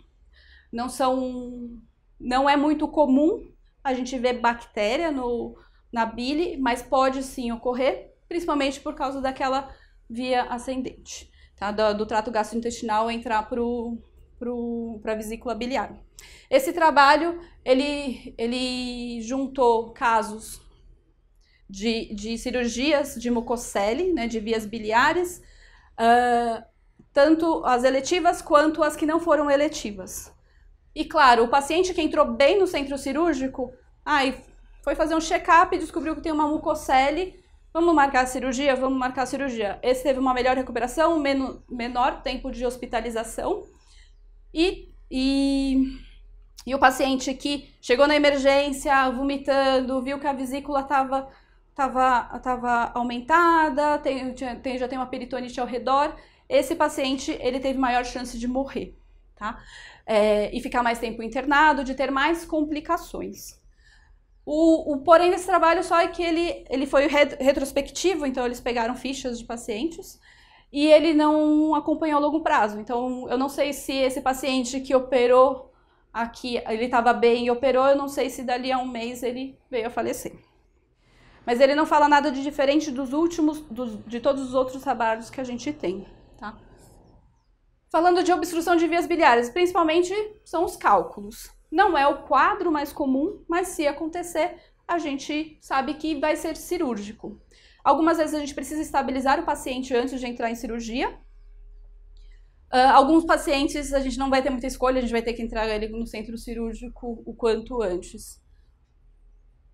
[0.70, 1.82] não são,
[2.24, 3.52] não é muito comum
[3.84, 5.58] a gente ver bactéria no,
[5.92, 9.74] na bile, mas pode sim ocorrer, principalmente por causa daquela
[10.10, 11.72] via ascendente, tá?
[11.72, 13.62] Do, do trato gastrointestinal entrar para
[15.12, 15.94] a vesícula biliar.
[16.50, 20.62] Esse trabalho, ele, ele juntou casos
[21.70, 25.42] de, de cirurgias de mucocele, né, de vias biliares,
[25.98, 26.64] uh,
[27.14, 30.32] tanto as eletivas quanto as que não foram eletivas.
[30.96, 33.74] E claro, o paciente que entrou bem no centro cirúrgico,
[34.06, 34.44] ai,
[34.84, 37.42] foi fazer um check-up e descobriu que tem uma mucocele,
[37.74, 38.76] vamos marcar a cirurgia?
[38.76, 39.80] Vamos marcar a cirurgia.
[39.82, 43.64] Esse teve uma melhor recuperação, men menor tempo de hospitalização
[44.54, 46.00] e, e
[46.66, 51.28] e o paciente que chegou na emergência vomitando, viu que a vesícula estava
[51.74, 56.16] tava, tava aumentada, tem, tem, já tem uma peritonite ao redor,
[56.48, 58.96] esse paciente ele teve maior chance de morrer,
[59.36, 59.60] tá?
[60.14, 63.62] É, e ficar mais tempo internado, de ter mais complicações.
[64.46, 68.94] O, o, porém desse trabalho só é que ele, ele foi retrospectivo, então eles pegaram
[68.94, 70.20] fichas de pacientes
[70.70, 72.78] e ele não acompanhou a longo prazo.
[72.78, 75.72] Então eu não sei se esse paciente que operou
[76.12, 79.58] aqui ele estava bem e operou, eu não sei se dali a um mês ele
[79.70, 80.34] veio a falecer.
[81.46, 85.30] Mas ele não fala nada de diferente dos últimos, dos, de todos os outros trabalhos
[85.30, 86.06] que a gente tem?
[87.92, 90.14] Falando de obstrução de vias biliares, principalmente
[90.46, 91.52] são os cálculos.
[91.70, 94.56] Não é o quadro mais comum, mas se acontecer,
[94.88, 97.40] a gente sabe que vai ser cirúrgico.
[97.84, 101.20] Algumas vezes a gente precisa estabilizar o paciente antes de entrar em cirurgia,
[102.74, 105.42] Uh, alguns pacientes a gente não vai ter muita escolha, a gente vai ter que
[105.42, 108.42] entrar ele no centro cirúrgico o quanto antes.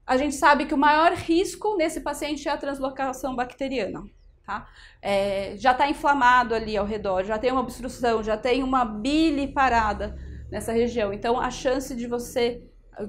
[0.03, 4.03] A gente sabe que o maior risco nesse paciente é a translocação bacteriana.
[4.47, 4.65] Tá?
[5.01, 9.49] É, já está inflamado ali ao redor, já tem uma obstrução, já tem uma bile
[9.49, 10.17] parada
[10.49, 11.12] nessa região.
[11.12, 12.63] Então, a chance de você,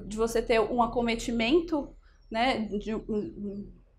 [0.05, 1.95] de você ter um acometimento
[2.29, 2.91] né, de,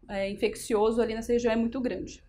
[0.07, 2.23] é, infeccioso ali nessa região é muito grande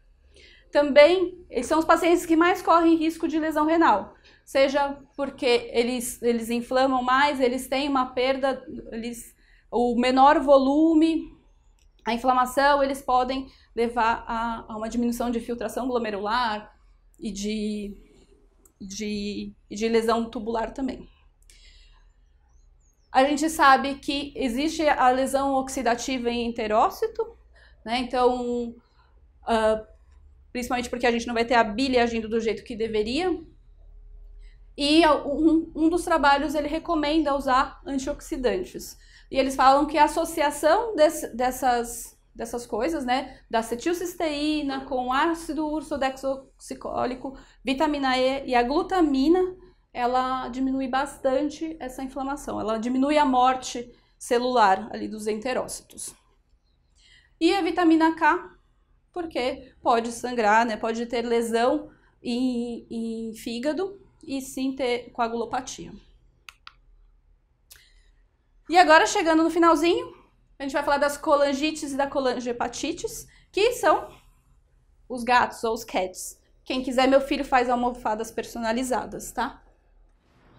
[0.72, 6.50] também são os pacientes que mais correm risco de lesão renal, seja porque eles, eles
[6.50, 9.36] inflamam mais, eles têm uma perda, eles,
[9.70, 11.30] o menor volume,
[12.06, 16.76] a inflamação, eles podem levar a, a uma diminuição de filtração glomerular
[17.20, 17.96] e de,
[18.80, 21.08] de, de lesão tubular também.
[23.12, 27.38] A gente sabe que existe a lesão oxidativa em enterócito,
[27.84, 28.00] né?
[28.00, 28.70] Então,
[29.44, 29.86] uh,
[30.52, 33.38] principalmente porque a gente não vai ter a bile agindo do jeito que deveria.
[34.78, 38.98] E um, um dos trabalhos ele recomenda usar antioxidantes.
[39.30, 45.68] E eles falam que a associação desse, dessas, dessas coisas, né, da acetilcisteína com ácido
[45.68, 49.56] ursodeoxicólico, vitamina E e a glutamina,
[49.94, 52.60] ela diminui bastante essa inflamação.
[52.60, 56.16] Ela diminui a morte celular ali dos enterócitos.
[57.40, 58.58] E a vitamina K
[59.14, 60.78] porque pode sangrar, né?
[60.78, 61.92] Pode ter lesão
[62.24, 65.92] em, em fígado e sim ter coagulopatia.
[68.68, 70.21] E agora, chegando no finalzinho,
[70.62, 74.08] a gente vai falar das colangites e da colangiopatites, que são
[75.10, 76.40] os gatos ou os cats.
[76.64, 79.60] Quem quiser, meu filho faz almofadas personalizadas, tá?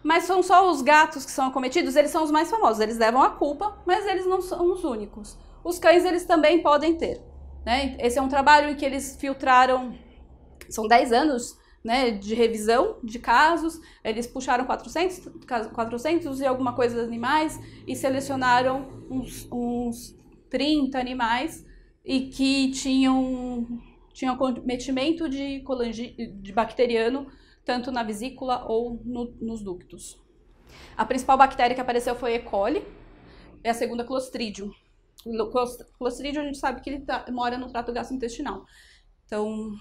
[0.02, 3.22] Mas são só os gatos que são acometidos, eles são os mais famosos, eles levam
[3.22, 5.38] a culpa, mas eles não são os únicos.
[5.62, 7.22] Os cães, eles também podem ter.
[7.64, 7.96] Né?
[8.00, 9.96] Esse é um trabalho em que eles filtraram,
[10.68, 15.30] são 10 anos né, de revisão de casos, eles puxaram 400,
[15.72, 20.16] 400 e alguma coisa de animais e selecionaram uns, uns
[20.48, 21.66] 30 animais
[22.04, 23.66] e que tinham,
[24.12, 27.26] tinham cometimento de, colangi, de bacteriano
[27.64, 30.20] tanto na vesícula ou no, nos ductos.
[30.96, 32.38] A principal bactéria que apareceu foi E.
[32.40, 32.84] coli,
[33.64, 34.72] e a segunda Clostridium.
[35.98, 38.64] Clostridium a gente sabe que ele tá, mora no trato gastrointestinal.
[39.24, 39.72] Então,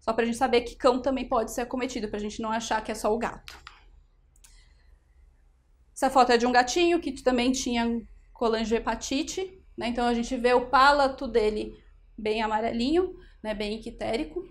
[0.00, 2.50] só para a gente saber que cão também pode ser acometido, para a gente não
[2.50, 3.56] achar que é só o gato.
[5.94, 8.00] Essa foto é de um gatinho que também tinha
[8.32, 9.88] colangiohepatite, né?
[9.88, 11.74] Então a gente vê o palato dele
[12.16, 13.54] bem amarelinho, né?
[13.54, 14.42] Bem ictérico.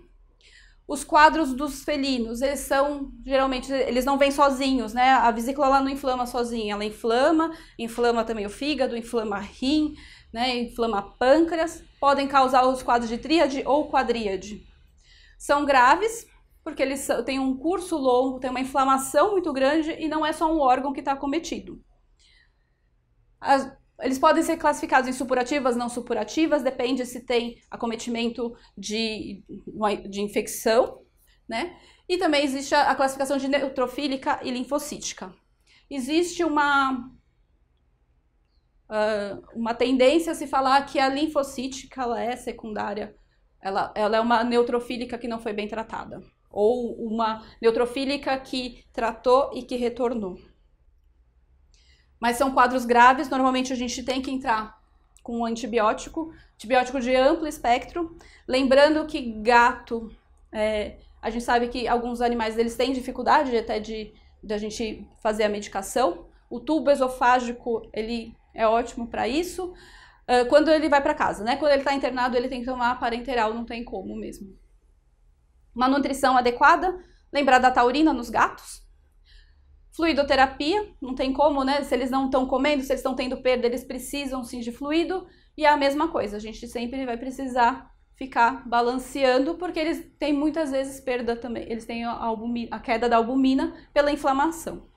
[0.86, 5.10] Os quadros dos felinos, eles são, geralmente, eles não vêm sozinhos, né?
[5.10, 9.94] A vesícula não inflama sozinha, ela inflama, inflama também o fígado, inflama rim,
[10.32, 10.56] né?
[10.56, 14.69] Inflama pâncreas, podem causar os quadros de tríade ou quadríade.
[15.40, 16.26] São graves,
[16.62, 20.52] porque eles têm um curso longo, tem uma inflamação muito grande e não é só
[20.52, 21.82] um órgão que está acometido.
[23.40, 29.42] As, eles podem ser classificados em supurativas, não supurativas, depende se tem acometimento de,
[30.10, 31.00] de infecção,
[31.48, 31.74] né?
[32.06, 35.34] E também existe a, a classificação de neutrofílica e linfocítica.
[35.88, 37.10] Existe uma,
[38.90, 43.16] uh, uma tendência a se falar que a linfocítica ela é secundária,
[43.60, 49.50] ela, ela é uma neutrofílica que não foi bem tratada ou uma neutrofílica que tratou
[49.54, 50.38] e que retornou.
[52.18, 54.78] Mas são quadros graves, normalmente a gente tem que entrar
[55.22, 58.16] com um antibiótico, antibiótico de amplo espectro.
[58.46, 60.10] Lembrando que gato,
[60.52, 65.06] é, a gente sabe que alguns animais eles têm dificuldade até de, de a gente
[65.20, 66.26] fazer a medicação.
[66.50, 69.72] O tubo esofágico ele é ótimo para isso.
[70.30, 71.56] Uh, quando ele vai para casa, né?
[71.56, 74.56] Quando ele está internado, ele tem que tomar parenteral, não tem como mesmo.
[75.74, 77.02] Uma nutrição adequada,
[77.32, 78.80] lembrar da taurina nos gatos.
[79.90, 81.82] Fluidoterapia, não tem como, né?
[81.82, 85.26] Se eles não estão comendo, se eles estão tendo perda, eles precisam sim de fluido.
[85.56, 90.32] E é a mesma coisa, a gente sempre vai precisar ficar balanceando, porque eles têm
[90.32, 94.89] muitas vezes perda também, eles têm a, albumina, a queda da albumina pela inflamação.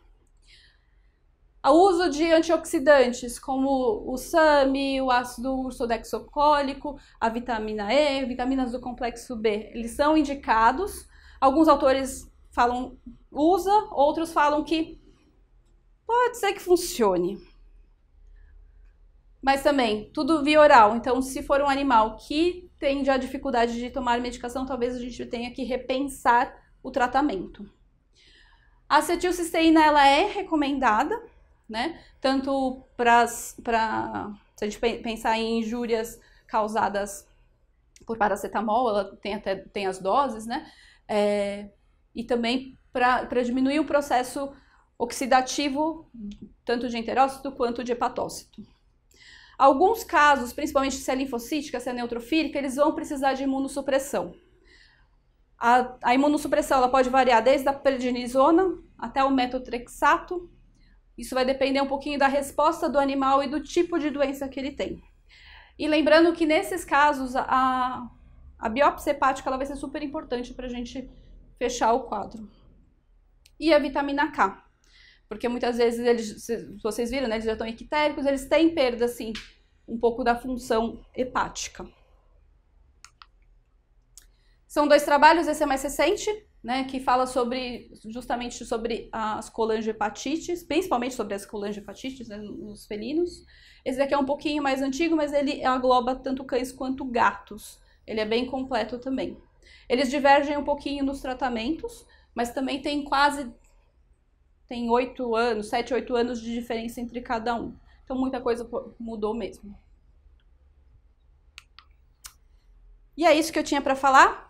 [1.65, 8.81] O uso de antioxidantes, como o SAMI, o ácido ursodexocólico, a vitamina E, vitaminas do
[8.81, 11.07] complexo B, eles são indicados.
[11.39, 12.97] Alguns autores falam
[13.31, 14.99] usa, outros falam que
[16.05, 17.41] pode ser que funcione.
[19.41, 20.97] Mas também, tudo via oral.
[20.97, 25.25] Então, se for um animal que tem já dificuldade de tomar medicação, talvez a gente
[25.25, 27.69] tenha que repensar o tratamento.
[28.87, 31.32] A acetilcisteína ela é recomendada
[31.73, 31.99] né?
[32.21, 33.55] Tanto para se
[34.61, 37.27] a gente pensar em injúrias causadas
[38.05, 40.71] por paracetamol, ela tem até tem as doses, né?
[41.07, 41.69] É,
[42.13, 44.53] e também para diminuir o processo
[44.99, 46.07] oxidativo,
[46.63, 48.61] tanto de enterócito quanto de hepatócito.
[49.57, 54.35] Alguns casos, principalmente se é linfocítica, se é neutrofílica, eles vão precisar de imunossupressão.
[55.57, 60.49] A, a imunossupressão ela pode variar desde a prednisona até o metotrexato,
[61.17, 64.59] isso vai depender um pouquinho da resposta do animal e do tipo de doença que
[64.59, 65.01] ele tem.
[65.77, 68.09] E lembrando que nesses casos a,
[68.59, 71.09] a biópsia hepática ela vai ser super importante para a gente
[71.57, 72.49] fechar o quadro.
[73.59, 74.63] E a vitamina K,
[75.29, 76.47] porque muitas vezes eles,
[76.81, 79.33] vocês viram, né, eles já estão equitéricos, eles têm perda assim
[79.87, 81.87] um pouco da função hepática.
[84.67, 86.29] São dois trabalhos, esse é mais recente,
[86.63, 93.45] né, que fala sobre justamente sobre as colangiopatites, principalmente sobre as colangiopatites né, nos felinos.
[93.83, 97.81] Esse daqui é um pouquinho mais antigo, mas ele agloba tanto cães quanto gatos.
[98.07, 99.37] Ele é bem completo também.
[99.89, 103.51] Eles divergem um pouquinho nos tratamentos, mas também tem quase
[104.65, 107.75] tem oito anos, sete, oito anos de diferença entre cada um.
[108.05, 109.77] Então muita coisa mudou mesmo.
[113.15, 114.42] E é isso que eu tinha para falar.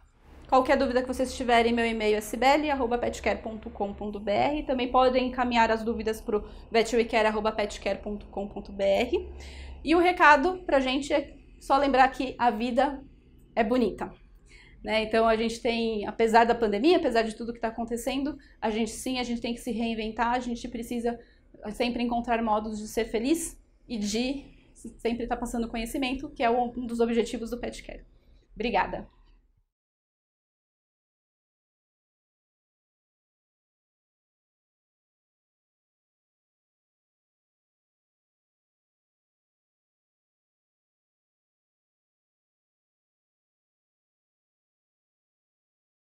[0.54, 4.66] Qualquer dúvida que vocês tiverem, meu e-mail é sibeli.petcare.com.br.
[4.68, 9.32] Também podem encaminhar as dúvidas para o vetwecare.petcare.com.br.
[9.84, 13.04] E o recado para a gente é só lembrar que a vida
[13.56, 14.14] é bonita.
[14.84, 15.02] Né?
[15.02, 18.92] Então a gente tem, apesar da pandemia, apesar de tudo que está acontecendo, a gente
[18.92, 21.20] sim, a gente tem que se reinventar, a gente precisa
[21.72, 24.46] sempre encontrar modos de ser feliz e de
[25.00, 28.06] sempre estar tá passando conhecimento, que é um dos objetivos do Petcare.
[28.54, 29.08] Obrigada!